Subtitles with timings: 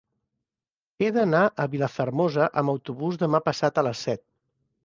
[1.07, 4.27] He d'anar a Vilafermosa amb autobús demà passat a les set.